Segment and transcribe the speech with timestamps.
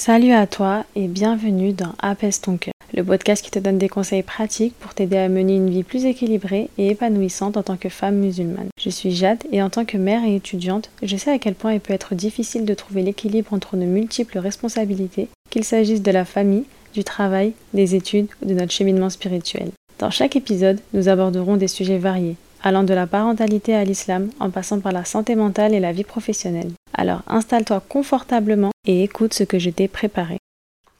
[0.00, 3.90] Salut à toi et bienvenue dans Apaise ton cœur, le podcast qui te donne des
[3.90, 7.90] conseils pratiques pour t'aider à mener une vie plus équilibrée et épanouissante en tant que
[7.90, 8.70] femme musulmane.
[8.80, 11.74] Je suis Jade et en tant que mère et étudiante, je sais à quel point
[11.74, 16.24] il peut être difficile de trouver l'équilibre entre nos multiples responsabilités, qu'il s'agisse de la
[16.24, 16.64] famille,
[16.94, 19.68] du travail, des études ou de notre cheminement spirituel.
[19.98, 24.50] Dans chaque épisode, nous aborderons des sujets variés, allant de la parentalité à l'islam en
[24.50, 26.70] passant par la santé mentale et la vie professionnelle.
[26.94, 30.38] Alors installe-toi confortablement et écoute ce que je t'ai préparé.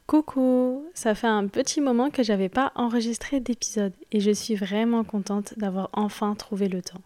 [0.06, 5.04] Coucou, ça fait un petit moment que j'avais pas enregistré d'épisode et je suis vraiment
[5.04, 7.00] contente d'avoir enfin trouvé le temps.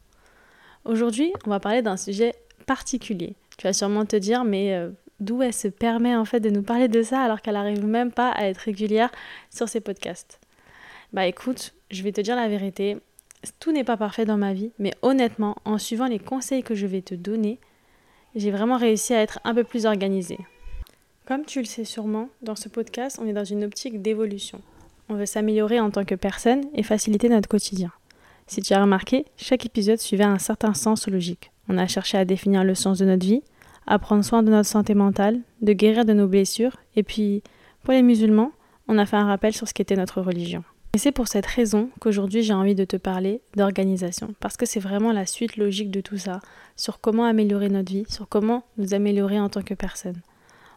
[0.84, 2.34] Aujourd'hui, on va parler d'un sujet
[2.66, 3.34] particulier.
[3.58, 6.62] Tu vas sûrement te dire mais euh, d'où elle se permet en fait de nous
[6.62, 9.10] parler de ça alors qu'elle n'arrive même pas à être régulière
[9.50, 10.40] sur ses podcasts?
[11.12, 12.96] Bah écoute, je vais te dire la vérité,
[13.58, 16.86] tout n'est pas parfait dans ma vie, mais honnêtement, en suivant les conseils que je
[16.86, 17.58] vais te donner,
[18.34, 20.38] j'ai vraiment réussi à être un peu plus organisée.
[21.26, 24.60] Comme tu le sais sûrement, dans ce podcast, on est dans une optique d'évolution.
[25.08, 27.92] On veut s'améliorer en tant que personne et faciliter notre quotidien.
[28.46, 31.50] Si tu as remarqué, chaque épisode suivait un certain sens logique.
[31.68, 33.42] On a cherché à définir le sens de notre vie,
[33.86, 37.42] à prendre soin de notre santé mentale, de guérir de nos blessures, et puis,
[37.82, 38.52] pour les musulmans,
[38.88, 40.62] on a fait un rappel sur ce qu'était notre religion.
[40.94, 44.78] Et c'est pour cette raison qu'aujourd'hui j'ai envie de te parler d'organisation, parce que c'est
[44.78, 46.38] vraiment la suite logique de tout ça,
[46.76, 50.22] sur comment améliorer notre vie, sur comment nous améliorer en tant que personne.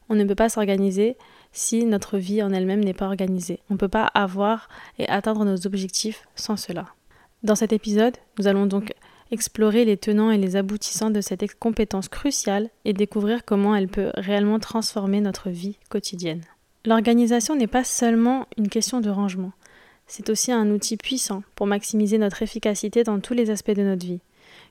[0.10, 1.18] On ne peut pas s'organiser
[1.52, 3.60] si notre vie en elle-même n'est pas organisée.
[3.70, 6.88] On ne peut pas avoir et atteindre nos objectifs sans cela.
[7.44, 8.94] Dans cet épisode, nous allons donc
[9.30, 14.12] explorer les tenants et les aboutissants de cette compétence cruciale et découvrir comment elle peut
[14.16, 16.42] réellement transformer notre vie quotidienne.
[16.86, 19.52] L'organisation n'est pas seulement une question de rangement.
[20.08, 24.06] C'est aussi un outil puissant pour maximiser notre efficacité dans tous les aspects de notre
[24.06, 24.22] vie.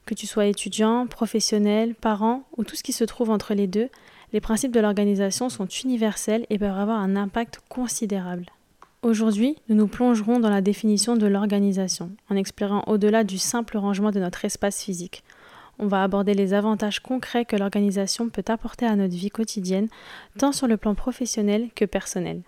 [0.07, 3.89] Que tu sois étudiant, professionnel, parent ou tout ce qui se trouve entre les deux,
[4.33, 8.47] les principes de l'organisation sont universels et peuvent avoir un impact considérable.
[9.03, 14.11] Aujourd'hui, nous nous plongerons dans la définition de l'organisation, en explorant au-delà du simple rangement
[14.11, 15.23] de notre espace physique.
[15.79, 19.89] On va aborder les avantages concrets que l'organisation peut apporter à notre vie quotidienne,
[20.39, 22.43] tant sur le plan professionnel que personnel.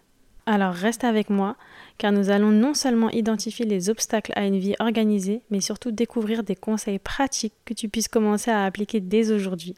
[0.50, 1.56] Alors reste avec moi,
[1.98, 6.42] car nous allons non seulement identifier les obstacles à une vie organisée, mais surtout découvrir
[6.42, 9.75] des conseils pratiques que tu puisses commencer à appliquer dès aujourd'hui.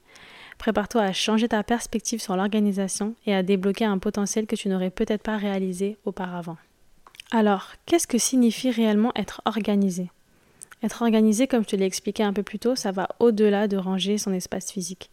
[0.58, 4.90] Prépare-toi à changer ta perspective sur l'organisation et à débloquer un potentiel que tu n'aurais
[4.90, 6.56] peut-être pas réalisé auparavant.
[7.32, 10.08] Alors, qu'est-ce que signifie réellement être organisé?
[10.84, 13.76] Être organisé, comme je te l'ai expliqué un peu plus tôt, ça va au-delà de
[13.76, 15.10] ranger son espace physique.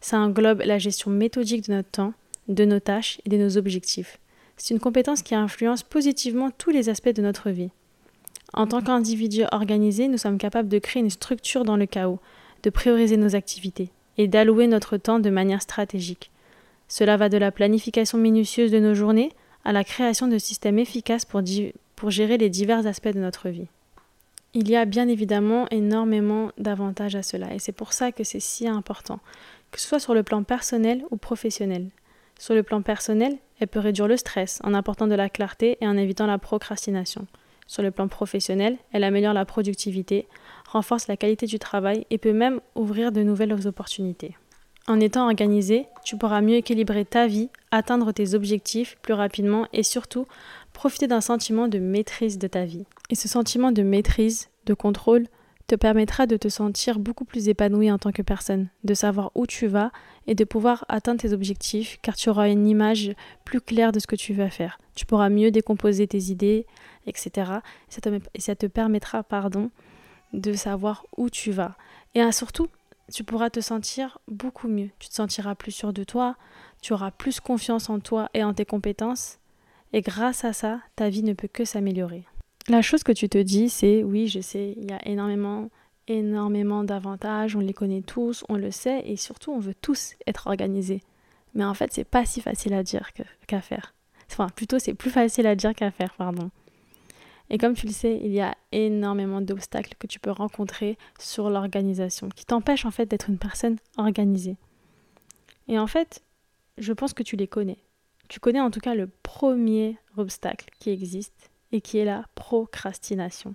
[0.00, 2.14] Ça englobe la gestion méthodique de notre temps,
[2.46, 4.20] de nos tâches et de nos objectifs.
[4.60, 7.70] C'est une compétence qui influence positivement tous les aspects de notre vie.
[8.52, 12.20] En tant qu'individu organisé, nous sommes capables de créer une structure dans le chaos,
[12.62, 13.88] de prioriser nos activités
[14.18, 16.30] et d'allouer notre temps de manière stratégique.
[16.88, 19.32] Cela va de la planification minutieuse de nos journées
[19.64, 21.40] à la création de systèmes efficaces pour,
[21.96, 23.68] pour gérer les divers aspects de notre vie.
[24.52, 28.40] Il y a bien évidemment énormément d'avantages à cela et c'est pour ça que c'est
[28.40, 29.20] si important,
[29.70, 31.88] que ce soit sur le plan personnel ou professionnel.
[32.40, 35.86] Sur le plan personnel, elle peut réduire le stress en apportant de la clarté et
[35.86, 37.26] en évitant la procrastination.
[37.66, 40.26] Sur le plan professionnel, elle améliore la productivité,
[40.66, 44.38] renforce la qualité du travail et peut même ouvrir de nouvelles opportunités.
[44.88, 49.82] En étant organisé, tu pourras mieux équilibrer ta vie, atteindre tes objectifs plus rapidement et
[49.82, 50.24] surtout
[50.72, 52.86] profiter d'un sentiment de maîtrise de ta vie.
[53.10, 55.26] Et ce sentiment de maîtrise, de contrôle,
[55.66, 59.46] te permettra de te sentir beaucoup plus épanoui en tant que personne, de savoir où
[59.46, 59.92] tu vas
[60.26, 63.12] et de pouvoir atteindre tes objectifs car tu auras une image
[63.44, 64.78] plus claire de ce que tu vas faire.
[64.94, 66.66] Tu pourras mieux décomposer tes idées,
[67.06, 67.52] etc.
[68.34, 69.70] Et ça te, permettra pardon,
[70.32, 71.76] de savoir où tu vas.
[72.14, 72.68] Et surtout,
[73.12, 74.90] tu pourras te sentir beaucoup mieux.
[74.98, 76.36] Tu te sentiras plus sûr de toi,
[76.82, 79.38] tu auras plus confiance en toi et en tes compétences.
[79.92, 82.24] Et grâce à ça, ta vie ne peut que s'améliorer.
[82.70, 85.70] La chose que tu te dis, c'est oui, je sais, il y a énormément,
[86.06, 90.46] énormément d'avantages, on les connaît tous, on le sait, et surtout, on veut tous être
[90.46, 91.02] organisés.
[91.56, 93.10] Mais en fait, c'est pas si facile à dire
[93.48, 93.92] qu'à faire.
[94.30, 96.52] Enfin, plutôt, c'est plus facile à dire qu'à faire, pardon.
[97.50, 101.50] Et comme tu le sais, il y a énormément d'obstacles que tu peux rencontrer sur
[101.50, 104.56] l'organisation, qui t'empêchent en fait d'être une personne organisée.
[105.66, 106.22] Et en fait,
[106.78, 107.78] je pense que tu les connais.
[108.28, 113.54] Tu connais en tout cas le premier obstacle qui existe, et qui est la procrastination.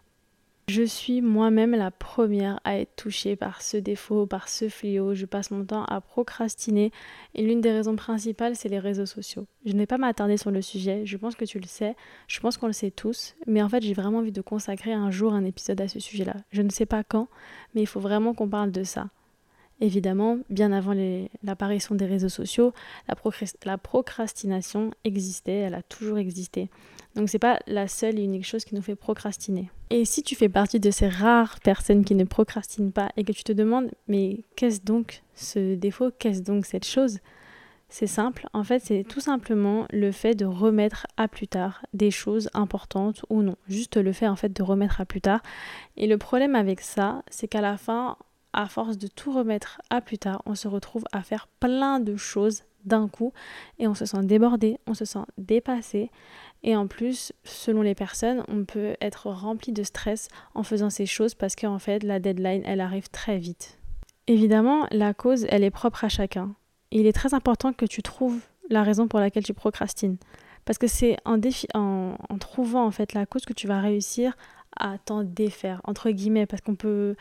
[0.68, 5.14] Je suis moi-même la première à être touchée par ce défaut, par ce fléau.
[5.14, 6.92] Je passe mon temps à procrastiner
[7.36, 9.46] et l'une des raisons principales, c'est les réseaux sociaux.
[9.68, 11.96] Je n'ai pas m'attarder sur le sujet, je pense que tu le sais,
[12.28, 15.12] je pense qu'on le sait tous, mais en fait j'ai vraiment envie de consacrer un
[15.12, 16.36] jour un épisode à ce sujet-là.
[16.50, 17.28] Je ne sais pas quand,
[17.76, 19.10] mais il faut vraiment qu'on parle de ça.
[19.82, 20.96] Évidemment, bien avant
[21.44, 22.74] l'apparition des réseaux sociaux,
[23.66, 26.70] la, procrastination existait, elle a toujours existé.
[27.16, 29.72] Donc c'est pas la seule et unique chose qui nous fait procrastiner.
[29.90, 33.32] Et si tu fais partie de ces rares personnes qui ne procrastinent pas et que
[33.32, 37.20] tu te demandes mais qu'est-ce donc ce défaut, qu'est-ce donc cette chose?
[37.88, 42.12] C'est simple, en fait c'est tout simplement le fait de remettre à plus tard des
[42.12, 43.56] choses importantes ou non.
[43.68, 45.42] Juste le fait en fait de remettre à plus tard.
[45.96, 48.18] Et le problème avec ça, c'est qu'à la fin,
[48.54, 52.16] à force de tout remettre à plus tard, on se retrouve à faire plein de
[52.16, 53.34] choses d'un coup
[53.80, 56.12] et on se sent débordé, on se sent dépassé
[56.66, 61.06] et en plus, selon les personnes, on peut être rempli de stress en faisant ces
[61.06, 63.78] choses parce qu'en fait, la deadline, elle arrive très vite.
[64.26, 66.56] Évidemment, la cause, elle est propre à chacun.
[66.90, 68.40] Il est très important que tu trouves
[68.72, 70.18] la raison pour laquelle tu procrastines.
[70.66, 71.40] Parce que c'est en,
[71.76, 74.36] en, trouvant en fait la cause que tu vas réussir
[74.76, 77.16] à t'en défaire, entre guillemets, parce qu'on peut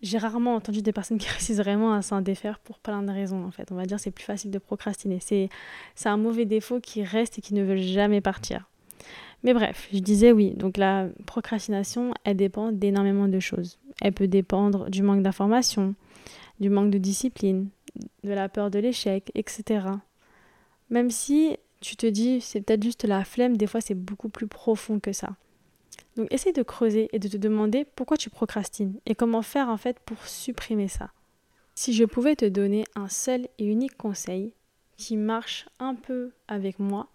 [0.00, 3.44] j'ai rarement entendu des personnes qui réussissent vraiment à s'en défaire pour plein de raisons
[3.44, 3.70] en fait.
[3.72, 5.18] On va dire c'est plus facile de procrastiner.
[5.20, 5.48] C'est,
[6.04, 8.68] un mauvais défaut qui reste et qui ne veut jamais partir.
[9.44, 13.78] Mais bref, je disais oui, donc la procrastination, elle dépend d'énormément de choses.
[14.00, 15.94] Elle peut dépendre du manque d'information,
[16.58, 17.68] du manque de discipline,
[18.24, 19.86] de la peur de l'échec, etc.
[20.90, 24.48] Même si tu te dis c'est peut-être juste la flemme, des fois c'est beaucoup plus
[24.48, 25.36] profond que ça.
[26.16, 29.76] Donc essaye de creuser et de te demander pourquoi tu procrastines et comment faire en
[29.76, 31.10] fait pour supprimer ça.
[31.74, 34.52] Si je pouvais te donner un seul et unique conseil
[34.96, 37.08] qui marche un peu avec moi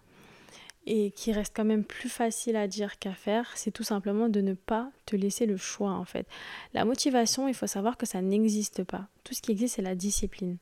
[0.85, 4.41] et qui reste quand même plus facile à dire qu'à faire, c'est tout simplement de
[4.41, 6.27] ne pas te laisser le choix en fait.
[6.73, 9.07] La motivation, il faut savoir que ça n'existe pas.
[9.23, 10.57] Tout ce qui existe, c'est la discipline.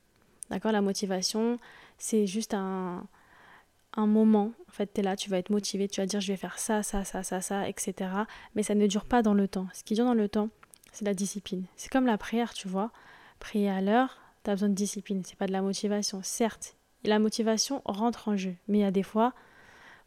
[0.49, 0.71] D'accord?
[0.71, 1.59] La motivation,
[1.97, 3.07] c'est juste un,
[3.95, 6.31] un moment, en fait, tu es là, tu vas être motivé, tu vas dire je
[6.31, 8.09] vais faire ça, ça, ça, ça, ça, etc.
[8.55, 9.67] Mais ça ne dure pas dans le temps.
[9.73, 10.49] Ce qui dure dans le temps,
[10.91, 11.65] c'est la discipline.
[11.75, 12.91] C'est comme la prière, tu vois.
[13.39, 16.21] Prier à l'heure, tu as besoin de discipline, c'est pas de la motivation.
[16.23, 19.33] Certes, la motivation rentre en jeu, mais il y a des fois,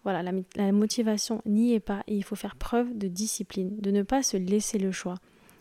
[0.03, 3.91] voilà, la, la motivation n'y est pas et il faut faire preuve de discipline, de
[3.91, 5.17] ne pas se laisser le choix.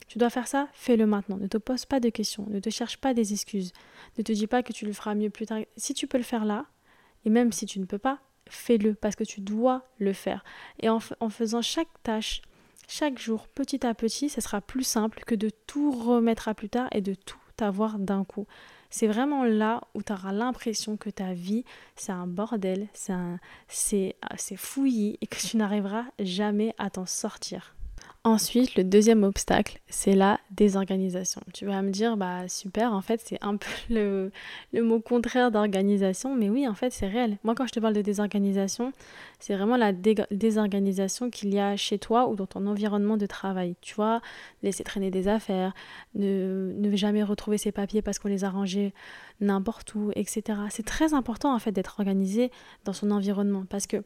[0.07, 1.37] Tu dois faire ça, fais-le maintenant.
[1.37, 3.71] Ne te pose pas de questions, ne te cherche pas des excuses,
[4.17, 5.59] ne te dis pas que tu le feras mieux plus tard.
[5.75, 6.67] Si tu peux le faire là,
[7.25, 10.43] et même si tu ne peux pas, fais-le parce que tu dois le faire.
[10.81, 12.41] Et en, faisant chaque tâche,
[12.87, 16.69] chaque jour, petit à petit, ce sera plus simple que de tout remettre à plus
[16.69, 18.45] tard et de tout avoir d'un coup.
[18.89, 21.63] C'est vraiment là où tu auras l'impression que ta vie,
[21.95, 22.87] c'est un bordel,
[23.67, 24.15] c'est
[24.55, 27.75] fouillis et que tu n'arriveras jamais à t'en sortir.
[28.25, 31.41] Ensuite, le deuxième obstacle, c'est la désorganisation.
[31.53, 34.31] Tu vas me dire, bah super, en fait, c'est un peu le,
[34.81, 37.37] mot contraire d'organisation, mais oui, en fait, c'est réel.
[37.43, 38.93] Moi, quand je te parle de désorganisation,
[39.41, 43.75] c'est vraiment la désorganisation qu'il y a chez toi ou dans ton environnement de travail.
[43.81, 44.21] Tu vois,
[44.61, 45.73] laisser traîner des affaires,
[46.15, 48.93] ne, ne jamais retrouver ses papiers parce qu'on les a rangés
[49.41, 50.61] n'importe où, etc.
[50.69, 52.51] C'est très important, en fait, d'être organisé
[52.85, 54.01] dans son environnement parce que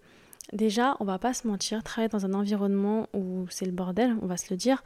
[0.53, 4.27] Déjà, on va pas se mentir, travailler dans un environnement où c'est le bordel, on
[4.27, 4.81] va se le dire,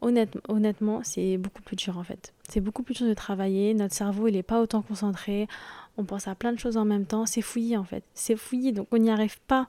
[0.00, 2.32] honnêtement, c'est beaucoup plus dur en fait.
[2.48, 5.48] C'est beaucoup plus dur de travailler, notre cerveau il n'est pas autant concentré,
[5.96, 8.04] on pense à plein de choses en même temps, c'est fouillis en fait.
[8.14, 9.68] C'est fouillis, donc on n'y arrive pas.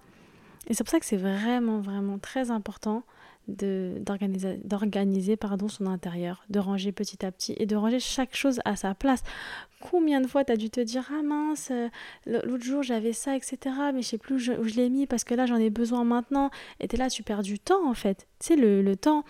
[0.67, 3.03] Et c'est pour ça que c'est vraiment, vraiment très important
[3.47, 8.75] d'organiser pardon son intérieur, de ranger petit à petit et de ranger chaque chose à
[8.75, 9.23] sa place.
[9.81, 11.89] Combien de fois tu as dû te dire ah mince euh,
[12.25, 13.57] l'autre jour j'avais ça etc
[13.93, 16.49] mais je sais plus où je, l'ai mis parce que là j'en ai besoin maintenant
[16.79, 18.27] et es là tu perds du temps en fait.
[18.39, 19.23] Tu sais le, le temps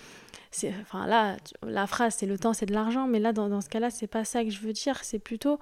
[0.51, 3.59] c'est enfin là la phrase c'est le temps c'est de l'argent mais là dans, dans
[3.59, 5.59] ce cas-là c'est pas ça que je veux dire c'est plutôt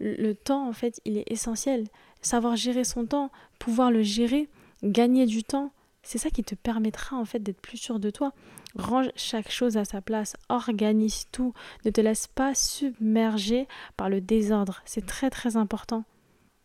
[0.00, 1.84] le temps en fait il est essentiel
[2.22, 4.48] savoir gérer son temps pouvoir le gérer
[4.82, 5.72] gagner du temps
[6.02, 8.32] c'est ça qui te permettra en fait d'être plus sûr de toi.
[8.76, 11.54] Range chaque chose à sa place, organise tout,
[11.84, 14.82] ne te laisse pas submerger par le désordre.
[14.84, 16.04] C'est très très important.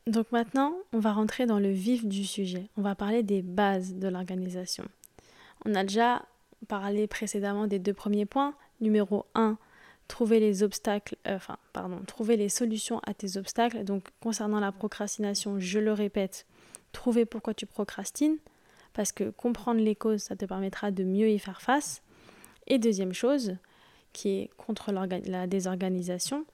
[0.08, 2.70] Donc maintenant, on va rentrer dans le vif du sujet.
[2.78, 4.86] On va parler des bases de l'organisation.
[5.66, 6.24] On a déjà
[6.68, 8.56] parlé précédemment des deux premiers points.
[8.80, 9.58] Numéro 1,
[10.08, 13.84] trouver les obstacles, euh, enfin, pardon, trouver les solutions à tes obstacles.
[13.84, 16.46] Donc concernant la procrastination, je le répète,
[16.92, 18.38] trouver pourquoi tu procrastines
[18.98, 22.02] parce que comprendre les causes, ça te permettra de mieux y faire face.
[22.66, 23.56] Et deuxième chose,
[24.12, 26.46] qui est contre la désorganisation,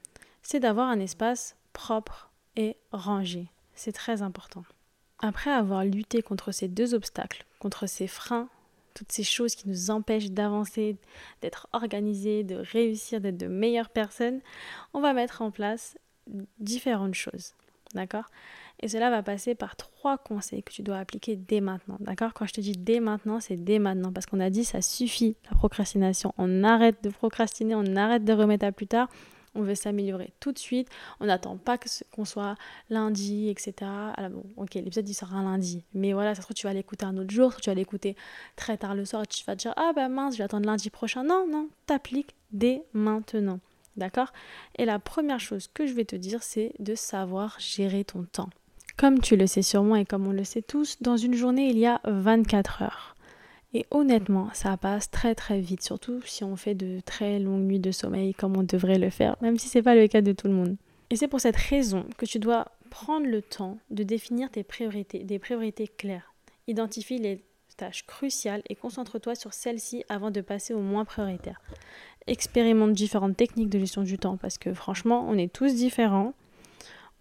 [0.42, 3.48] c'est d'avoir un espace propre et rangé.
[3.76, 4.66] C'est très important.
[5.20, 8.50] Après avoir lutté contre ces deux obstacles, contre ces freins,
[8.94, 10.98] toutes ces choses qui nous empêchent d'avancer,
[11.42, 14.42] d'être organisés, de réussir, d'être de meilleures personnes,
[14.94, 15.98] on va mettre en place
[16.60, 17.54] différentes choses.
[17.94, 18.26] D'accord?
[18.80, 21.98] Et cela va passer par trois conseils que tu dois appliquer dès maintenant.
[22.00, 22.34] D'accord?
[22.34, 24.12] Quand je te dis dès maintenant, c'est dès maintenant.
[24.12, 26.34] Parce qu'on a dit ça suffit, la procrastination.
[26.38, 29.08] On arrête de procrastiner, on arrête de remettre à plus tard.
[29.56, 30.90] On veut s'améliorer tout de suite.
[31.20, 31.78] On n'attend pas
[32.12, 32.56] qu'on soit
[32.90, 33.74] lundi, etc.
[34.16, 35.86] Alors bon, ok, l'épisode il sera un lundi.
[35.94, 38.16] Mais voilà, ça se trouve, tu vas l'écouter un autre jour, tu vas l'écouter
[38.56, 40.90] très tard le soir tu vas te dire, ah ben mince, je vais attendre lundi
[40.90, 41.24] prochain.
[41.24, 43.60] Non, non, t'appliques dès maintenant.
[43.96, 44.34] D'accord?
[44.78, 48.50] Et la première chose que je vais te dire, c'est de savoir gérer ton temps.
[48.98, 51.78] Comme tu le sais sûrement et comme on le sait tous, dans une journée, il
[51.78, 53.16] y a 24 heures.
[53.74, 57.80] Et honnêtement, ça passe très très vite, surtout si on fait de très longues nuits
[57.80, 60.32] de sommeil comme on devrait le faire, même si ce n'est pas le cas de
[60.32, 60.78] tout le monde.
[61.10, 65.24] Et c'est pour cette raison que tu dois prendre le temps de définir tes priorités,
[65.24, 66.34] des priorités claires.
[66.68, 67.44] Identifie les
[67.76, 71.60] tâches cruciales et concentre-toi sur celles-ci avant de passer au moins prioritaire.
[72.28, 76.34] Expérimente différentes techniques de gestion du temps parce que franchement, on est tous différents.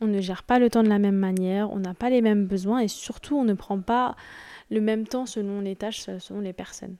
[0.03, 2.47] On ne gère pas le temps de la même manière, on n'a pas les mêmes
[2.47, 4.17] besoins et surtout on ne prend pas
[4.69, 6.97] le même temps selon les tâches, selon les personnes.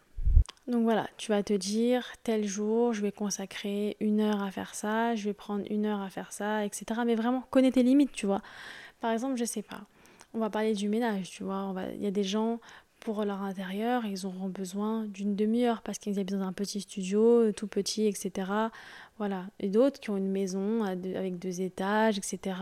[0.69, 4.77] Donc voilà, tu vas te dire, tel jour, je vais consacrer une heure à faire
[4.77, 7.01] ça, je vais prendre une heure à faire ça, etc.
[7.05, 8.41] Mais vraiment, connais tes limites, tu vois.
[9.01, 9.81] Par exemple, je sais pas,
[10.33, 11.75] on va parler du ménage, tu vois.
[11.97, 12.61] Il y a des gens,
[13.03, 17.51] pour leur intérieur, ils auront besoin d'une demi-heure parce qu'ils habitent dans un petit studio,
[17.53, 18.51] tout petit, etc.
[19.19, 19.47] Voilà.
[19.61, 22.57] Et d'autres qui ont une maison avec deux étages, etc.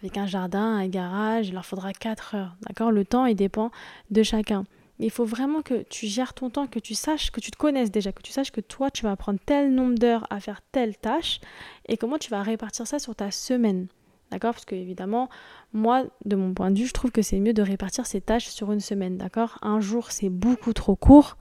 [0.00, 2.56] Avec un jardin, un garage, il leur faudra quatre heures.
[2.66, 2.90] D'accord?
[2.90, 3.70] Le temps, il dépend
[4.10, 4.64] de chacun.
[4.98, 7.90] Il faut vraiment que tu gères ton temps, que tu saches, que tu te connaisses
[7.90, 10.96] déjà, que tu saches que toi, tu vas prendre tel nombre d'heures à faire telle
[10.96, 11.40] tâche
[11.86, 13.88] et comment tu vas répartir ça sur ta semaine.
[14.30, 14.52] D'accord?
[14.52, 15.28] Parce que évidemment,
[15.72, 18.48] moi, de mon point de vue, je trouve que c'est mieux de répartir ces tâches
[18.48, 19.16] sur une semaine.
[19.16, 19.58] D'accord?
[19.62, 21.36] Un jour, c'est beaucoup trop court.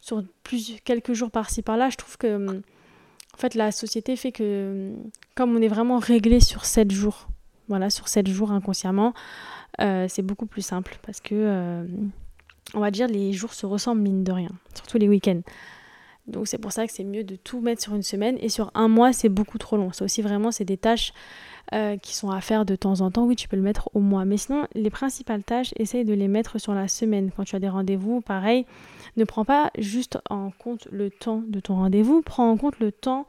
[0.00, 2.62] Sur plus, quelques jours par-ci par-là, je trouve que hum,
[3.34, 7.28] en fait, la société fait que hum, comme on est vraiment réglé sur 7 jours,
[7.68, 9.14] voilà, sur 7 jours inconsciemment,
[9.80, 11.86] euh, c'est beaucoup plus simple parce que euh,
[12.74, 15.40] on va dire les jours se ressemblent mine de rien, surtout les week-ends.
[16.26, 18.70] Donc c'est pour ça que c'est mieux de tout mettre sur une semaine et sur
[18.74, 19.92] un mois c'est beaucoup trop long.
[19.92, 21.12] Ça aussi vraiment c'est des tâches
[21.74, 23.24] euh, qui sont à faire de temps en temps.
[23.24, 24.24] Oui tu peux le mettre au mois.
[24.24, 27.30] Mais sinon les principales tâches essaye de les mettre sur la semaine.
[27.36, 28.66] Quand tu as des rendez-vous pareil
[29.16, 32.92] ne prends pas juste en compte le temps de ton rendez-vous, prends en compte le
[32.92, 33.26] temps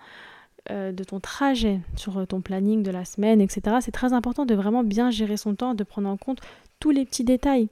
[0.71, 3.77] euh, de ton trajet sur ton planning de la semaine, etc.
[3.81, 6.39] C'est très important de vraiment bien gérer son temps, de prendre en compte
[6.79, 7.69] tous les petits détails.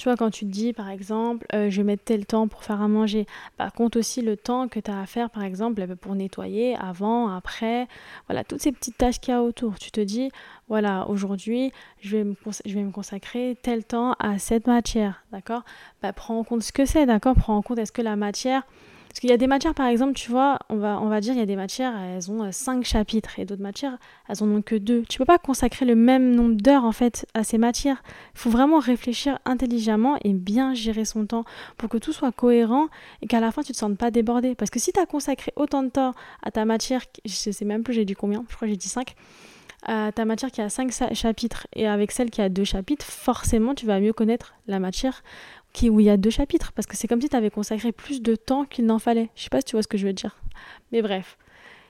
[0.00, 2.64] Tu vois, quand tu te dis, par exemple, euh, je vais mettre tel temps pour
[2.64, 3.26] faire à manger,
[3.58, 7.28] bah, compte aussi le temps que tu as à faire, par exemple, pour nettoyer, avant,
[7.28, 7.86] après,
[8.26, 9.78] voilà, toutes ces petites tâches qu'il y a autour.
[9.78, 10.30] Tu te dis,
[10.70, 15.64] voilà, aujourd'hui, je, vais me je vais me consacrer tel temps à cette matière, d'accord?
[16.00, 17.34] Bah, Prends en compte ce que c'est, d'accord?
[17.34, 18.62] Prends en compte, est-ce que la matière
[19.10, 21.42] parce qu'il y a des matières, par exemple, tu vois, on va, dire, il y
[21.42, 23.98] a des matières, elles ont euh, cinq chapitres, et d'autres matières,
[24.28, 25.02] elles en ont que deux.
[25.08, 28.04] Tu peux pas consacrer le même nombre d'heures, en fait, à ces matières.
[28.34, 31.42] Il faut vraiment réfléchir intelligemment et bien gérer son temps
[31.76, 32.86] pour que tout soit cohérent
[33.20, 34.54] et qu'à la fin, tu te sentes pas débordé.
[34.54, 36.14] Parce que si tu as consacré autant de temps
[36.44, 38.88] à ta matière, je sais même plus, j'ai dit combien, je crois que j'ai dit
[38.88, 39.16] 5,
[39.82, 43.74] à ta matière qui a 5 chapitres et avec celle qui a deux chapitres, forcément
[43.74, 45.22] tu vas mieux connaître la matière
[45.72, 47.92] qui, où il y a deux chapitres, parce que c'est comme si tu avais consacré
[47.92, 49.30] plus de temps qu'il n'en fallait.
[49.34, 50.36] Je sais pas si tu vois ce que je veux dire.
[50.92, 51.38] Mais bref,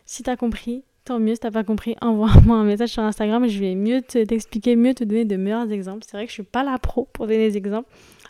[0.05, 1.35] si tu as compris, tant mieux.
[1.35, 5.05] Si t'as pas compris, envoie-moi un message sur Instagram, je vais mieux t'expliquer, mieux te
[5.05, 6.05] donner de meilleurs exemples.
[6.07, 7.89] C'est vrai que je suis pas la pro pour donner des exemples,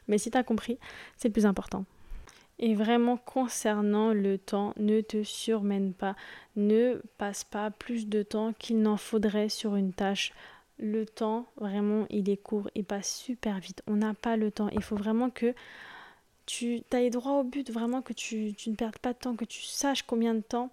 [0.09, 0.79] mais si tu as compris,
[1.17, 1.85] c'est le plus important.
[2.59, 6.15] Et vraiment concernant le temps, ne te surmène pas,
[6.57, 10.33] ne passe pas plus de temps qu'il n'en faudrait sur une tâche
[10.81, 13.83] le temps, vraiment, il est court, il passe super vite.
[13.87, 14.69] On n'a pas le temps.
[14.71, 15.55] Il faut vraiment que
[16.47, 19.63] tu ailles droit au but, vraiment que tu, ne perdes pas de temps, que tu
[19.63, 20.71] saches combien de temps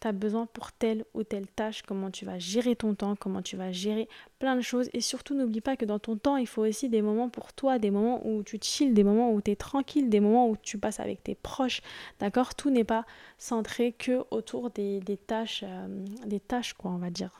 [0.00, 3.40] tu as besoin pour telle ou telle tâche, comment tu vas gérer ton temps, comment
[3.40, 4.08] tu vas gérer
[4.40, 4.90] plein de choses.
[4.94, 7.78] Et surtout, n'oublie pas que dans ton temps, il faut aussi des moments pour toi,
[7.78, 10.76] des moments où tu chill, des moments où tu es tranquille, des moments où tu
[10.76, 11.82] passes avec tes proches.
[12.18, 12.56] D'accord?
[12.56, 13.04] Tout n'est pas
[13.38, 15.86] centré que autour des, tâches, euh,
[16.26, 17.30] des tâches, quoi, on va dire.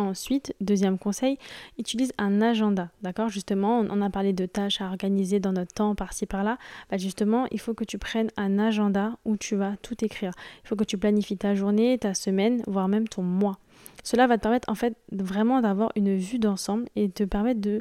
[0.00, 1.38] Ensuite, deuxième conseil,
[1.78, 2.90] utilise un agenda.
[3.02, 3.28] D'accord?
[3.28, 6.58] Justement, on a parlé de tâches à organiser dans notre temps par-ci par-là.
[6.90, 10.32] Bah justement, il faut que tu prennes un agenda où tu vas tout écrire.
[10.64, 13.58] Il faut que tu planifies ta journée, ta semaine, voire même ton mois.
[14.04, 17.80] Cela va te permettre en fait vraiment d'avoir une vue d'ensemble et te permettre de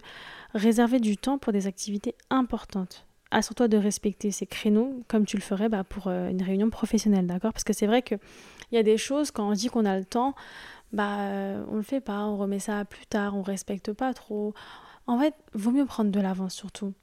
[0.54, 5.42] réserver du temps pour des activités importantes assure-toi de respecter ces créneaux comme tu le
[5.42, 7.54] ferais bah, pour euh, une réunion professionnelle, d'accord?
[7.54, 8.20] Parce que c'est vrai qu'il
[8.72, 10.36] y a des choses, quand on dit qu'on a le temps,
[10.92, 14.54] bah euh, on le fait pas, on remet ça plus tard, on respecte pas trop.
[15.08, 16.94] En fait, vaut mieux prendre de l'avance surtout.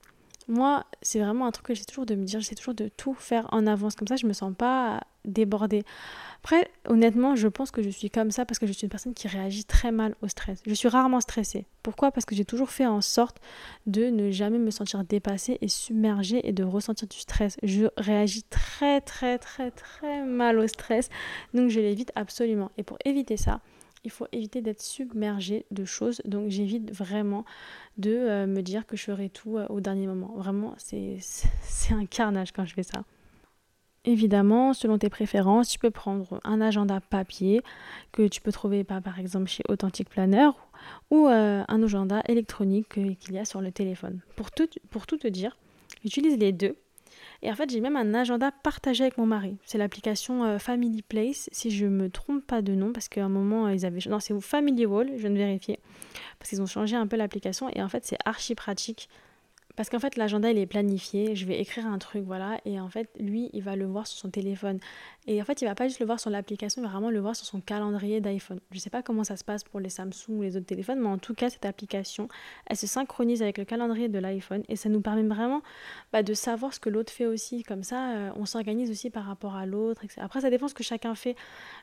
[0.49, 3.15] Moi, c'est vraiment un truc que j'ai toujours de me dire, j'essaie toujours de tout
[3.15, 3.97] faire en avance.
[3.97, 5.83] Comme ça, je me sens pas déborder.
[6.45, 9.15] Après, honnêtement, je pense que je suis comme ça parce que je suis une personne
[9.15, 10.63] qui réagit très mal au stress.
[10.65, 11.67] Je suis rarement stressée.
[11.83, 12.13] Pourquoi?
[12.13, 13.39] Parce que j'ai toujours fait en sorte
[13.87, 17.57] de ne jamais me sentir dépassée et submergée et de ressentir du stress.
[17.65, 21.09] Je réagis très très très très mal au stress,
[21.55, 22.71] donc je l'évite absolument.
[22.79, 23.61] Et pour éviter ça,
[24.07, 26.23] il faut éviter d'être submergé de choses.
[26.25, 27.45] Donc j'évite vraiment
[27.99, 30.33] de euh, me dire que je ferai tout euh, au dernier moment.
[30.37, 31.19] Vraiment, c'est
[31.91, 33.03] un carnage quand je fais ça.
[34.05, 37.63] Évidemment, selon tes préférences, tu peux prendre un agenda papier
[38.13, 40.51] que tu peux trouver par exemple chez Authentic Planner
[41.11, 44.21] ou euh, un agenda électronique qu'il y a sur le téléphone.
[44.37, 45.59] Pour tout, pour tout te dire,
[46.05, 46.77] j'utilise les deux
[47.43, 49.59] et en fait, j'ai même un agenda partagé avec mon mari.
[49.65, 53.29] C'est l'application euh, Family Place, si je me trompe pas de nom, parce qu'à un
[53.29, 54.01] moment, ils avaient.
[54.09, 55.79] Non, c'est Family Wall, je viens de vérifier.
[56.39, 57.69] Parce qu'ils ont changé un peu l'application.
[57.75, 59.09] Et en fait, c'est archi pratique.
[59.77, 61.37] Parce qu'en fait, l'agenda, il est planifié.
[61.37, 62.59] Je vais écrire un truc, voilà.
[62.65, 64.81] Et en fait, lui, il va le voir sur son téléphone.
[65.27, 67.21] Et en fait, il va pas juste le voir sur l'application, il va vraiment le
[67.21, 68.61] voir sur son calendrier d'iPhone.
[68.71, 71.09] Je sais pas comment ça se passe pour les Samsung ou les autres téléphones, mais
[71.09, 72.29] en tout cas, cette application,
[72.67, 74.63] elle se synchronise avec le calendrier de l'iPhone.
[74.69, 75.63] Et ça nous permet vraiment
[76.13, 77.63] bah, de savoir ce que l'autre fait aussi.
[77.63, 80.03] Comme ça, euh, on s'organise aussi par rapport à l'autre.
[80.17, 81.37] Après, ça dépend ce que chacun fait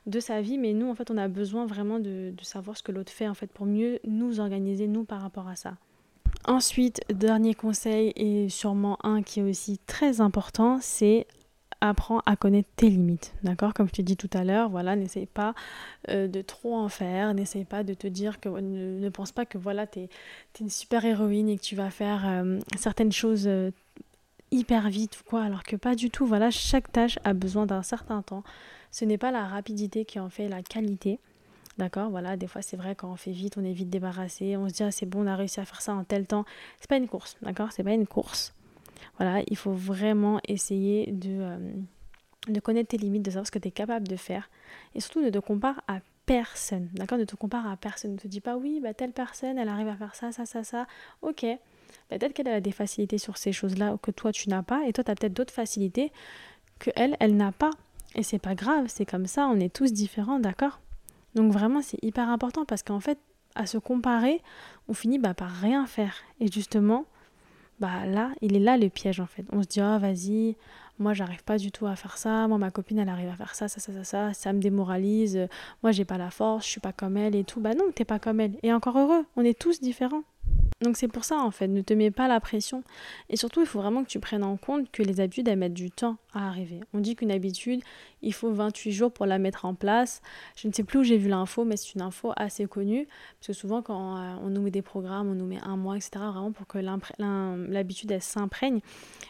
[0.07, 0.57] de sa vie.
[0.57, 3.27] Mais nous, en fait, on a besoin vraiment de, de savoir ce que l'autre fait,
[3.27, 5.75] en fait, pour mieux nous organiser, nous, par rapport à ça.
[6.45, 11.25] Ensuite, dernier conseil et sûrement un qui est aussi très important, c'est
[11.83, 13.73] apprends à connaître tes limites, d'accord?
[13.73, 15.53] Comme je t'ai dit tout à l'heure, voilà, n'essaye pas
[16.09, 19.57] euh, de trop en faire, n'essaye pas de te dire que, ne, pense pas que
[19.57, 20.09] voilà, tu es,
[20.61, 23.71] une super héroïne et que tu vas faire euh, certaines choses euh,
[24.51, 27.83] hyper vite ou quoi, alors que pas du tout, voilà, chaque tâche a besoin d'un
[27.83, 28.43] certain temps.
[28.91, 31.19] Ce n'est pas la rapidité qui en fait la qualité.
[31.77, 34.69] D'accord Voilà, des fois c'est vrai quand on fait vite, on est vite débarrassé, on
[34.69, 36.45] se dit ah, c'est bon, on a réussi à faire ça en tel temps.
[36.79, 38.53] C'est pas une course, d'accord C'est pas une course.
[39.17, 41.57] Voilà, il faut vraiment essayer de, euh,
[42.47, 44.49] de connaître tes limites, de savoir ce que tu es capable de faire.
[44.95, 48.13] Et surtout ne te compare à personne, d'accord Ne te compare à personne.
[48.13, 50.63] Ne te dis pas oui, bah telle personne, elle arrive à faire ça, ça, ça,
[50.63, 50.87] ça.
[51.21, 51.43] Ok.
[52.09, 54.93] Bah, peut-être qu'elle a des facilités sur ces choses-là que toi tu n'as pas, et
[54.93, 56.11] toi tu as peut-être d'autres facilités
[56.79, 57.71] que elle, elle n'a pas.
[58.15, 60.79] Et c'est pas grave, c'est comme ça, on est tous différents, d'accord?
[61.35, 63.19] Donc vraiment, c'est hyper important parce qu'en fait,
[63.55, 64.41] à se comparer,
[64.87, 66.15] on finit bah, par rien faire.
[66.39, 67.05] Et justement,
[67.79, 69.45] bah là, il est là le piège en fait.
[69.51, 70.55] On se dit, oh vas-y,
[70.99, 73.55] moi j'arrive pas du tout à faire ça, moi ma copine elle arrive à faire
[73.55, 75.47] ça, ça, ça, ça, ça, ça me démoralise,
[75.81, 77.59] moi j'ai pas la force, je suis pas comme elle et tout.
[77.59, 78.57] Bah non, t'es pas comme elle.
[78.63, 80.23] Et encore heureux, on est tous différents.
[80.83, 82.83] Donc c'est pour ça en fait, ne te mets pas la pression.
[83.29, 85.73] Et surtout, il faut vraiment que tu prennes en compte que les habitudes, elles mettent
[85.73, 86.81] du temps à arriver.
[86.93, 87.81] On dit qu'une habitude,
[88.21, 90.21] il faut 28 jours pour la mettre en place.
[90.55, 93.07] Je ne sais plus où j'ai vu l'info, mais c'est une info assez connue.
[93.39, 95.95] Parce que souvent, quand euh, on nous met des programmes, on nous met un mois,
[95.95, 98.81] etc., vraiment pour que l'habitude, elle s'imprègne.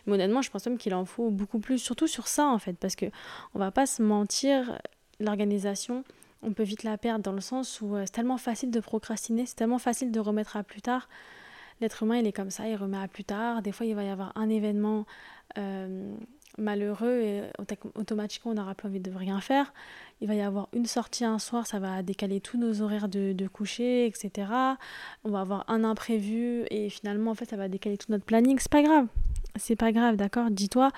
[0.05, 2.73] Mais honnêtement, je pense même qu'il en faut beaucoup plus, surtout sur ça en fait,
[2.73, 3.05] parce que
[3.53, 4.79] on va pas se mentir,
[5.19, 6.03] l'organisation,
[6.41, 9.45] on peut vite la perdre dans le sens où euh, c'est tellement facile de procrastiner,
[9.45, 11.07] c'est tellement facile de remettre à plus tard.
[11.81, 13.61] L'être humain, il est comme ça, il remet à plus tard.
[13.61, 15.05] Des fois, il va y avoir un événement
[15.57, 16.15] euh,
[16.57, 17.41] malheureux et
[17.95, 19.73] automatiquement, on n'aura plus envie de rien faire.
[20.21, 23.47] Il va y avoir une sortie un soir, ça va décaler tous nos horaires de,
[23.47, 24.47] coucher, etc.
[25.23, 28.57] On va avoir un imprévu et finalement, en fait, ça va décaler tout notre planning.
[28.59, 29.07] C'est pas grave.
[29.55, 30.49] C'est pas grave, d'accord?
[30.49, 30.91] Dis-toi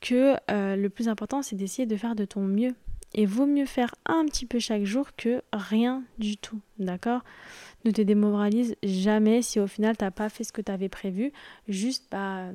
[0.00, 2.74] que euh, le plus important, c'est d'essayer de faire de ton mieux
[3.16, 6.60] et vaut mieux faire un petit peu chaque jour que rien du tout.
[6.78, 7.22] D'accord?
[7.84, 10.90] Ne te démoralise jamais si au final tu n'as pas fait ce que tu avais
[10.90, 11.32] prévu.
[11.66, 12.50] Juste, bah,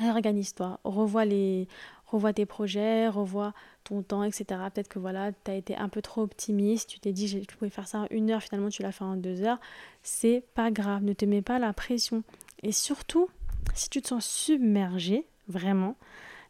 [0.00, 0.78] organise-toi.
[0.84, 1.68] Revois, les,
[2.06, 3.54] revois tes projets, revois
[3.84, 4.44] ton temps, etc.
[4.72, 6.90] Peut-être que voilà, tu as été un peu trop optimiste.
[6.90, 9.16] Tu t'es dit, je pouvais faire ça en une heure, finalement tu l'as fait en
[9.16, 9.58] deux heures.
[10.02, 11.02] C'est pas grave.
[11.02, 12.22] Ne te mets pas la pression.
[12.62, 13.28] Et surtout,
[13.74, 15.96] si tu te sens submergé, vraiment,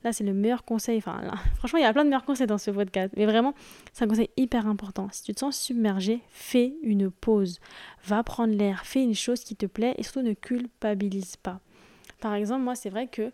[0.04, 1.00] Là, c'est le meilleur conseil.
[1.56, 3.12] Franchement, il y a plein de meilleurs conseils dans ce podcast.
[3.16, 3.54] Mais vraiment,
[3.92, 5.08] c'est un conseil hyper important.
[5.12, 7.60] Si tu te sens submergé, fais une pause.
[8.04, 8.84] Va prendre l'air.
[8.84, 11.60] Fais une chose qui te plaît et surtout ne culpabilise pas.
[12.20, 13.32] Par exemple, moi, c'est vrai que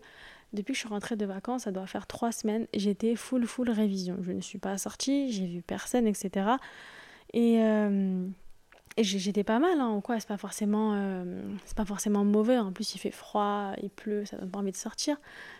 [0.53, 3.69] depuis que je suis rentrée de vacances, ça doit faire trois semaines, j'étais full, full
[3.69, 4.17] révision.
[4.21, 6.51] Je ne suis pas sortie, j'ai vu personne, etc.
[7.33, 7.55] Et.
[7.55, 7.59] Et
[8.97, 12.95] j'étais pas mal, hein, quoi, c'est pas forcément euh, c'est pas forcément mauvais, en plus
[12.95, 15.17] il fait froid, il pleut, ça donne pas envie de sortir.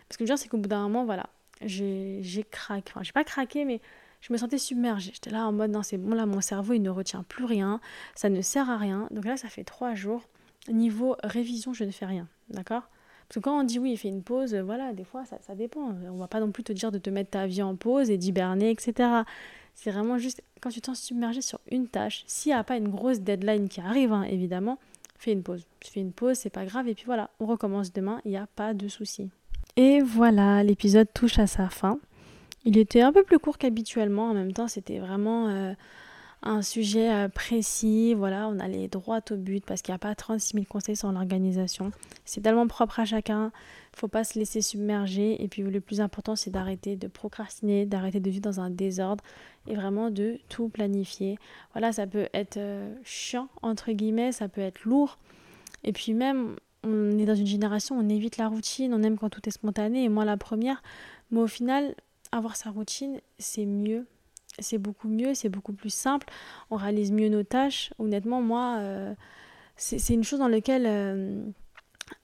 [0.10, 1.28] Ce que veux dire, c'est qu'au bout d'un moment, voilà,
[1.62, 3.82] j'ai craqué, enfin j'ai pas craqué, mais
[4.22, 5.12] je me sentais submergée.
[5.14, 7.80] J'étais là en mode, non c'est bon, là mon cerveau il ne retient plus rien,
[8.16, 9.08] ça ne sert à rien.
[9.12, 10.24] Donc là, ça fait trois jours,
[10.68, 12.84] niveau révision, je ne fais rien, d'accord?
[13.28, 15.54] Parce que quand on dit oui, il fait une pause, voilà, des fois ça, ça
[15.54, 15.94] dépend.
[16.10, 18.18] On va pas non plus te dire de te mettre ta vie en pause et
[18.18, 19.22] d'hiberner, etc.
[19.76, 22.90] C'est vraiment juste quand tu t'en submergé sur une tâche, s'il n'y a pas une
[22.90, 24.78] grosse deadline qui arrive, hein, évidemment,
[25.18, 25.66] fais une pause.
[25.80, 28.38] Tu fais une pause, c'est pas grave, et puis voilà, on recommence demain, il n'y
[28.38, 29.30] a pas de souci.
[29.76, 32.00] Et voilà, l'épisode touche à sa fin.
[32.66, 34.30] Il était un peu plus court qu'habituellement.
[34.30, 35.74] En même temps, c'était vraiment euh,
[36.42, 38.14] un sujet euh, précis.
[38.14, 41.12] Voilà, on allait droit au but parce qu'il n'y a pas 36 000 conseils sur
[41.12, 41.92] l'organisation.
[42.26, 43.52] C'est tellement propre à chacun.
[43.92, 45.42] Il ne faut pas se laisser submerger.
[45.44, 49.24] Et puis le plus important, c'est d'arrêter de procrastiner, d'arrêter de vivre dans un désordre
[49.68, 51.38] et vraiment de tout planifier.
[51.74, 55.18] Voilà, ça peut être euh, chiant, entre guillemets, ça peut être lourd.
[55.84, 59.30] Et puis même, on est dans une génération, on évite la routine, on aime quand
[59.30, 60.06] tout est spontané.
[60.06, 60.82] Et moi, la première.
[61.32, 61.96] Mais au final,
[62.32, 64.06] avoir sa routine, c'est mieux
[64.62, 66.28] c'est beaucoup mieux, c'est beaucoup plus simple,
[66.70, 67.92] on réalise mieux nos tâches.
[68.00, 69.14] Honnêtement, moi, euh,
[69.76, 71.44] c'est une chose dans laquelle, euh,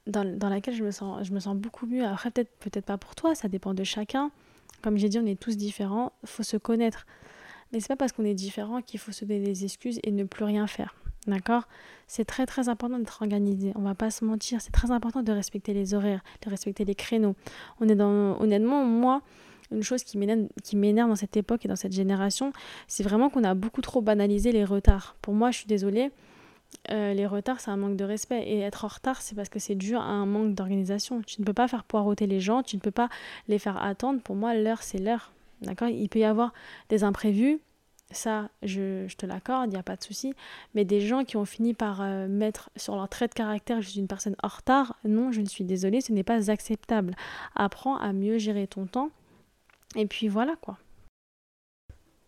[0.07, 2.05] dans, laquelle je me, sens, je me sens beaucoup mieux.
[2.05, 4.31] Après, peut-être peut pas pour toi, ça dépend de chacun.
[4.81, 7.05] Comme j'ai dit, on est tous différents, faut se connaître.
[7.71, 10.23] Mais c'est pas parce qu'on est différent qu'il faut se donner des excuses et ne
[10.23, 10.95] plus rien faire.
[11.27, 11.63] D'accord?
[12.07, 13.71] C'est très très important d'être organisé.
[13.75, 14.61] On va pas se mentir.
[14.61, 17.35] C'est très important de respecter les horaires, de respecter les créneaux.
[17.79, 19.21] On est dans, honnêtement, moi,
[19.71, 22.53] une chose qui m'énerve dans cette époque et dans cette génération,
[22.87, 25.15] c'est vraiment qu'on a beaucoup trop banalisé les retards.
[25.21, 26.11] Pour moi, je suis désolée,
[26.91, 28.43] euh, les retards, c'est un manque de respect.
[28.43, 31.21] Et être en retard, c'est parce que c'est dû à un manque d'organisation.
[31.21, 33.09] Tu ne peux pas faire poireauter les gens, tu ne peux pas
[33.47, 34.21] les faire attendre.
[34.21, 35.31] Pour moi, l'heure, c'est l'heure.
[35.61, 35.87] D'accord?
[35.87, 36.53] Il peut y avoir
[36.89, 37.59] des imprévus,
[38.11, 40.33] ça, je, te l'accorde, il n'y a pas de souci.
[40.73, 43.89] Mais des gens qui ont fini par euh, mettre sur leur trait de caractère je
[43.89, 47.15] suis une personne en retard, non, je ne suis désolée, ce n'est pas acceptable.
[47.55, 49.09] Apprends à mieux gérer ton temps
[49.95, 50.77] et puis voilà quoi.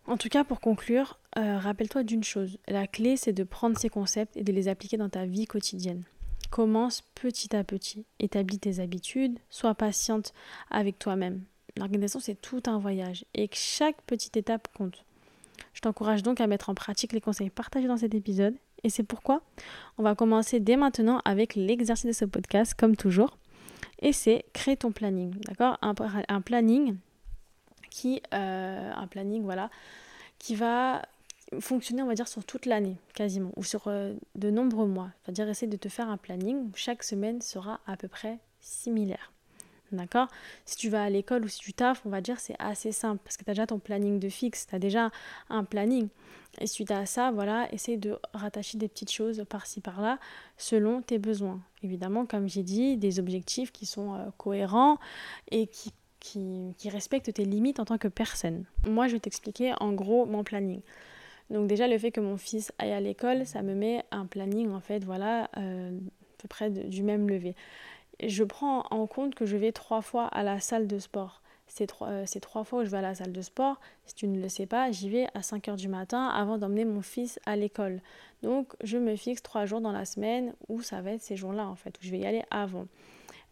[0.06, 2.56] En tout cas, pour conclure, euh, rappelle-toi d'une chose.
[2.66, 6.02] La clé, c'est de prendre ces concepts et de les appliquer dans ta vie quotidienne.
[6.50, 8.06] Commence petit à petit.
[8.18, 9.38] Établis tes habitudes.
[9.50, 10.32] Sois patiente
[10.70, 11.42] avec toi-même.
[11.76, 15.04] L'organisation, c'est tout un voyage et chaque petite étape compte.
[15.74, 18.56] Je t'encourage donc à mettre en pratique les conseils partagés dans cet épisode.
[18.84, 19.42] Et c'est pourquoi
[19.98, 23.36] on va commencer dès maintenant avec l'exercice de ce podcast, comme toujours.
[24.00, 25.34] Et c'est créer ton planning.
[25.46, 25.76] D'accord?
[25.82, 25.94] Un,
[26.28, 26.96] un planning,
[27.90, 29.70] qui, euh, un planning, voilà,
[30.38, 31.02] qui va
[31.60, 35.10] fonctionner, on va dire, sur toute l'année, quasiment, ou sur euh, de nombreux mois.
[35.22, 39.32] C'est-à-dire, essayer de te faire un planning où chaque semaine sera à peu près similaire.
[39.90, 40.28] D'accord?
[40.66, 43.22] Si tu vas à l'école ou si tu taffes, on va dire c'est assez simple
[43.24, 45.10] parce que tu as déjà ton planning de fixe, tu as déjà
[45.48, 46.08] un planning.
[46.60, 50.18] Et suite à ça, voilà, essaye de rattacher des petites choses par-ci par-là
[50.58, 51.60] selon tes besoins.
[51.82, 54.98] Évidemment, comme j'ai dit, des objectifs qui sont euh, cohérents
[55.50, 58.64] et qui qui, respecte tes limites en tant que personne.
[58.86, 60.80] Moi, je vais t'expliquer en gros mon planning.
[61.50, 64.70] Donc déjà, le fait que mon fils aille à l'école, ça me met un planning,
[64.70, 67.54] en fait, voilà, euh, à peu près du même lever.
[68.22, 71.42] Je prends en compte que je vais trois fois à la salle de sport.
[71.68, 74.26] Ces trois, euh, trois fois où je vais à la salle de sport, si tu
[74.26, 77.38] ne le sais pas, j'y vais à 5 heures du matin avant d'emmener mon fils
[77.44, 78.00] à l'école.
[78.42, 81.68] Donc, je me fixe trois jours dans la semaine où ça va être ces jours-là,
[81.68, 82.86] en fait, où je vais y aller avant.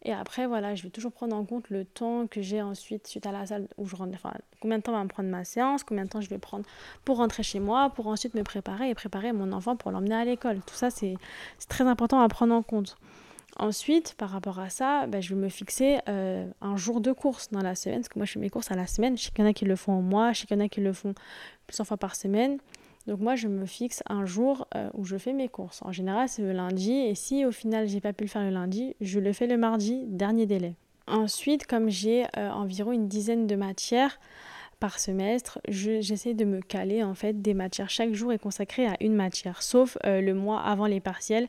[0.07, 3.25] Et après, voilà, je vais toujours prendre en compte le temps que j'ai ensuite suite
[3.25, 4.13] à la salle où je rentre.
[4.15, 6.63] Enfin, combien de temps va me prendre ma séance, combien de temps je vais prendre
[7.03, 10.23] pour rentrer chez moi, pour ensuite me préparer et préparer mon enfant pour l'emmener à
[10.23, 10.61] l'école.
[10.65, 11.15] Tout ça, c'est
[11.67, 12.95] très important à prendre en compte.
[13.57, 17.49] Ensuite, par rapport à ça, ben, je vais me fixer euh, un jour de course
[17.51, 19.17] dans la semaine, parce que moi je fais mes courses à la semaine.
[19.17, 20.61] Je sais qu'il y en a qui le font en mois, je sais qu'il y
[20.61, 21.15] en a qui le font
[21.65, 22.59] plusieurs fois par semaine.
[23.07, 25.81] Donc moi, je me fixe un jour euh, où je fais mes courses.
[25.83, 26.91] En général, c'est le lundi.
[26.91, 29.57] Et si au final, j'ai pas pu le faire le lundi, je le fais le
[29.57, 30.75] mardi, dernier délai.
[31.07, 34.19] Ensuite, comme j'ai euh, environ une dizaine de matières
[34.81, 37.89] par semestre, j'essaie de me caler en fait des matières.
[37.89, 41.47] Chaque jour est consacré à une matière, sauf euh, le mois avant les partiels.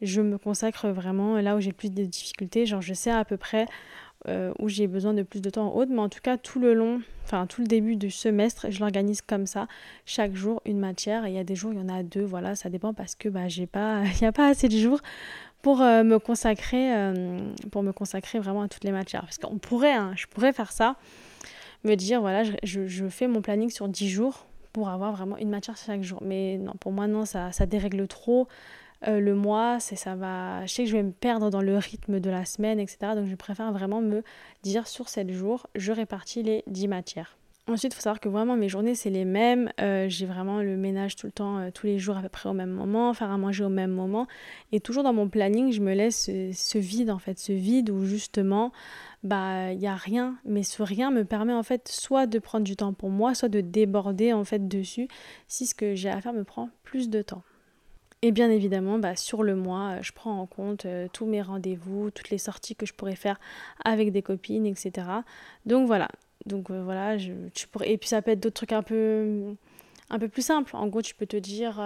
[0.00, 2.64] Je me consacre vraiment là où j'ai plus de difficultés.
[2.64, 3.66] Genre, je sais à peu près
[4.28, 6.60] euh, où j'ai besoin de plus de temps en haute, mais en tout cas tout
[6.60, 9.66] le long, enfin tout le début du semestre, je l'organise comme ça,
[10.06, 12.24] chaque jour une matière, et il y a des jours, il y en a deux,
[12.24, 15.00] voilà, ça dépend parce que bah, j'ai pas, il n'y a pas assez de jours
[15.62, 17.38] pour euh, me consacrer, euh,
[17.70, 20.72] pour me consacrer vraiment à toutes les matières, parce qu'on pourrait, hein, je pourrais faire
[20.72, 20.96] ça,
[21.84, 25.50] me dire voilà, je, je, fais mon planning sur 10 jours pour avoir vraiment une
[25.50, 28.48] matière chaque jour, mais non, pour moi non, ça, ça dérègle trop,
[29.06, 30.64] euh, le mois, c'est ça va.
[30.66, 33.12] Je sais que je vais me perdre dans le rythme de la semaine, etc.
[33.14, 34.22] Donc je préfère vraiment me
[34.62, 37.36] dire sur 7 jours, je répartis les 10 matières.
[37.68, 39.70] Ensuite, il faut savoir que vraiment mes journées, c'est les mêmes.
[39.80, 42.48] Euh, j'ai vraiment le ménage tout le temps, euh, tous les jours à peu près
[42.48, 44.26] au même moment, faire à manger au même moment.
[44.72, 48.04] Et toujours dans mon planning, je me laisse ce, vide, en fait, ce vide où
[48.04, 48.72] justement,
[49.22, 50.36] bah, il n'y a rien.
[50.44, 53.48] Mais ce rien me permet, en fait, soit de prendre du temps pour moi, soit
[53.48, 55.06] de déborder, en fait, dessus,
[55.46, 57.44] si ce que j'ai à faire me prend plus de temps.
[58.24, 61.42] Et bien évidemment, bah, sur le mois, euh, je prends en compte euh, tous mes
[61.42, 63.40] rendez-vous, toutes les sorties que je pourrais faire
[63.84, 65.08] avec des copines, etc.
[65.66, 66.08] Donc voilà.
[66.46, 67.16] Donc euh, voilà,
[67.52, 67.90] tu pourrais...
[67.90, 69.56] et puis ça peut être d'autres trucs un peu,
[70.08, 70.76] un peu plus simples.
[70.76, 71.82] En gros, tu peux te dire,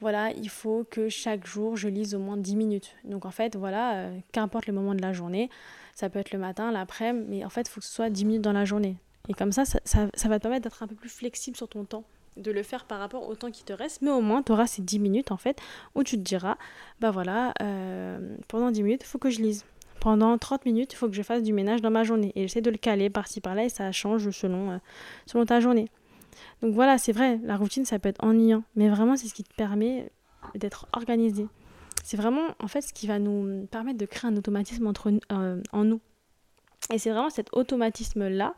[0.00, 2.96] voilà, il faut que chaque jour je lise au moins 10 minutes.
[3.04, 5.48] Donc en fait, voilà, qu'importe le moment de la journée,
[5.94, 8.24] ça peut être le matin, l'après-midi, mais en fait, il faut que ce soit 10
[8.24, 8.96] minutes dans la journée.
[9.28, 11.84] Et comme ça, ça, ça va te permettre d'être un peu plus flexible sur ton
[11.84, 12.04] temps
[12.36, 14.66] de le faire par rapport au temps qui te reste, mais au moins tu auras
[14.66, 15.60] ces 10 minutes en fait
[15.94, 16.56] où tu te diras
[17.00, 19.64] bah voilà, euh, pendant 10 minutes, il faut que je lise.
[20.00, 22.32] Pendant 30 minutes, il faut que je fasse du ménage dans ma journée.
[22.34, 24.78] Et j'essaie de le caler par-ci par-là et ça change selon, euh,
[25.26, 25.88] selon ta journée.
[26.60, 29.44] Donc voilà, c'est vrai, la routine ça peut être ennuyant, mais vraiment c'est ce qui
[29.44, 30.10] te permet
[30.54, 31.46] d'être organisé.
[32.02, 35.62] C'est vraiment en fait ce qui va nous permettre de créer un automatisme entre, euh,
[35.72, 36.00] en nous.
[36.92, 38.54] Et c'est vraiment cet automatisme-là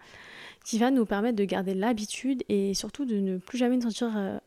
[0.64, 4.16] qui va nous permettre de garder l'habitude et surtout de ne plus jamais nous sentir,
[4.16, 4.38] euh,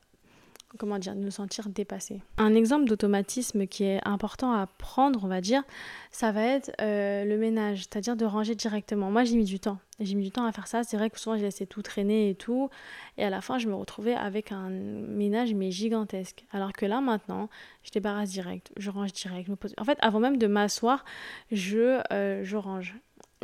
[0.80, 2.22] comment dire, nous sentir dépassé.
[2.38, 5.64] Un exemple d'automatisme qui est important à prendre, on va dire,
[6.12, 9.12] ça va être euh, le ménage, c'est-à-dire de ranger directement.
[9.12, 9.78] Moi, j'ai mis du temps.
[10.00, 10.84] J'ai mis du temps à faire ça.
[10.84, 12.72] C'est vrai que souvent, j'ai laissé tout traîner et tout.
[13.20, 16.46] Et à la fin, je me retrouvais avec un ménage, mais gigantesque.
[16.52, 17.48] Alors que là, maintenant,
[17.84, 19.50] je débarrasse direct, je range direct.
[19.78, 21.06] En fait, avant même de m'asseoir,
[21.52, 22.96] je, euh, je range.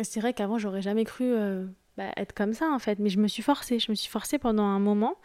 [0.02, 1.36] C'est vrai qu'avant, j'aurais jamais cru
[1.98, 3.00] bah, être comme ça en fait.
[3.00, 5.16] Mais je me suis forcée, je me suis forcée pendant un moment.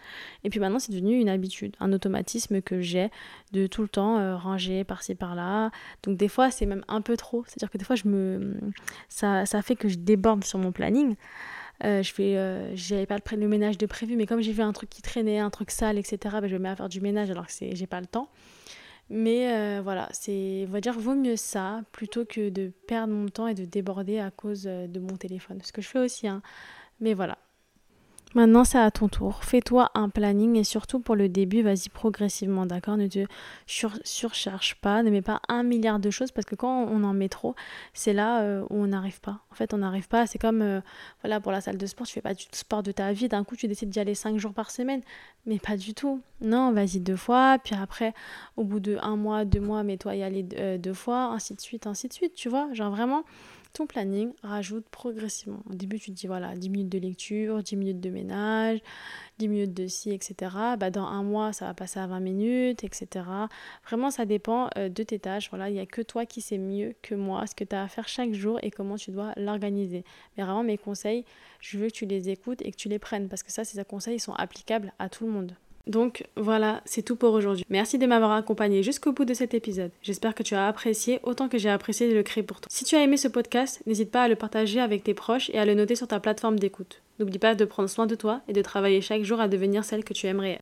[0.44, 3.10] Et puis maintenant, c'est devenu une habitude, un automatisme que j'ai
[3.52, 5.70] de tout le temps euh, ranger par-ci par-là.
[6.02, 7.44] Donc des fois, c'est même un peu trop.
[7.46, 8.56] C'est-à-dire que des fois, je me...
[9.08, 11.16] ça, ça fait que je déborde sur mon planning.
[11.84, 14.72] Euh, je fais, euh, j'avais pas le, ménage de prévu, mais comme j'ai vu un
[14.72, 17.30] truc qui traînait, un truc sale, etc., bah, je me mets à faire du ménage
[17.30, 18.28] alors que j'ai pas le temps.
[19.10, 23.28] Mais euh, voilà, c'est, on va dire, vaut mieux ça plutôt que de perdre mon
[23.28, 25.60] temps et de déborder à cause euh, de mon téléphone.
[25.62, 26.42] Ce que je fais aussi, hein.
[27.00, 27.38] Mais voilà,
[28.38, 29.42] Maintenant, c'est à ton tour.
[29.42, 32.96] Fais-toi un planning et surtout pour le début, vas-y progressivement, d'accord?
[32.96, 33.26] Ne te
[33.66, 37.28] surcharge pas, ne mets pas un milliard de choses parce que quand on en met
[37.28, 37.56] trop,
[37.94, 39.40] c'est là euh, où on n'arrive pas.
[39.50, 40.28] En fait, on n'arrive pas.
[40.28, 40.80] C'est comme, euh,
[41.24, 43.26] voilà, pour la salle de sport, tu fais pas du sport de ta vie.
[43.26, 45.00] D'un coup, tu décides d'y aller cinq jours par semaine,
[45.44, 46.20] mais pas du tout.
[46.40, 48.14] Non, vas-y deux fois, puis après,
[48.56, 51.60] au bout de un mois, deux mois, mets-toi y aller euh, deux fois, ainsi de
[51.60, 52.34] suite, ainsi de suite.
[52.36, 53.24] Tu vois, genre vraiment
[53.86, 55.62] planning rajoute progressivement.
[55.70, 58.80] Au début, tu te dis voilà, 10 minutes de lecture, 10 minutes de ménage,
[59.38, 60.50] 10 minutes de ci, etc.
[60.78, 63.24] Bah, dans un mois, ça va passer à 20 minutes, etc.
[63.86, 65.50] Vraiment, ça dépend euh, de tes tâches.
[65.50, 67.82] Voilà, il n'y a que toi qui sais mieux que moi ce que tu as
[67.82, 70.04] à faire chaque jour et comment tu dois l'organiser.
[70.36, 71.24] Mais vraiment, mes conseils,
[71.60, 73.82] je veux que tu les écoutes et que tu les prennes parce que ça, ces
[73.84, 75.54] conseils, ils sont applicables à tout le monde.
[75.88, 77.64] Donc voilà, c'est tout pour aujourd'hui.
[77.70, 79.90] Merci de m'avoir accompagné jusqu'au bout de cet épisode.
[80.02, 82.68] J'espère que tu as apprécié autant que j'ai apprécié de le créer pour toi.
[82.70, 85.58] Si tu as aimé ce podcast, n'hésite pas à le partager avec tes proches et
[85.58, 87.00] à le noter sur ta plateforme d'écoute.
[87.18, 90.04] N'oublie pas de prendre soin de toi et de travailler chaque jour à devenir celle
[90.04, 90.58] que tu aimerais.